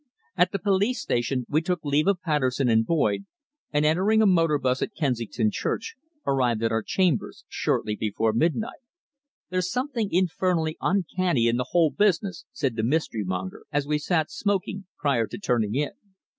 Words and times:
At 0.35 0.51
the 0.51 0.57
police 0.57 0.99
station 0.99 1.45
we 1.47 1.61
took 1.61 1.85
leave 1.85 2.07
of 2.07 2.23
Patterson 2.23 2.67
and 2.69 2.83
Boyd, 2.83 3.27
and 3.71 3.85
entering 3.85 4.19
a 4.19 4.25
motor 4.25 4.57
bus 4.57 4.81
at 4.81 4.95
Kensington 4.95 5.51
Church, 5.51 5.93
arrived 6.25 6.63
at 6.63 6.71
our 6.71 6.81
chambers 6.81 7.45
shortly 7.47 7.95
before 7.95 8.33
midnight. 8.33 8.79
"There's 9.51 9.69
something 9.69 10.09
infernally 10.11 10.75
uncanny 10.81 11.45
in 11.47 11.57
the 11.57 11.67
whole 11.69 11.91
business," 11.91 12.45
said 12.51 12.75
the 12.77 12.83
Mystery 12.83 13.23
monger 13.23 13.61
as 13.71 13.85
we 13.85 13.99
sat 13.99 14.31
smoking, 14.31 14.87
prior 14.99 15.27
to 15.27 15.37
turning 15.37 15.75
in. 15.75 15.91